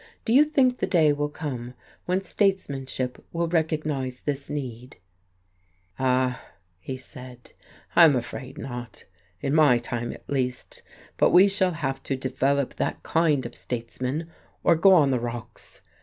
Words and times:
Do 0.25 0.33
you 0.33 0.45
think 0.45 0.79
the 0.79 0.87
day 0.87 1.13
will 1.13 1.29
come 1.29 1.75
when 2.05 2.21
statesmanship 2.21 3.23
will 3.31 3.47
recognize 3.47 4.21
this 4.21 4.49
need?" 4.49 4.97
"Ah," 5.99 6.43
he 6.79 6.97
said, 6.97 7.51
"I'm 7.95 8.15
afraid 8.15 8.57
not 8.57 9.03
in 9.41 9.53
my 9.53 9.77
time, 9.77 10.11
at 10.11 10.27
least. 10.27 10.81
But 11.17 11.29
we 11.29 11.47
shall 11.47 11.73
have 11.73 12.01
to 12.01 12.15
develop 12.15 12.77
that 12.77 13.03
kind 13.03 13.45
of 13.45 13.53
statesmen 13.55 14.31
or 14.63 14.73
go 14.75 14.91
on 14.95 15.11
the 15.11 15.19
rocks. 15.19 15.81